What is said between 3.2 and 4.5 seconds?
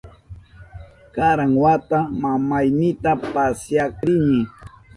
pasyak rini.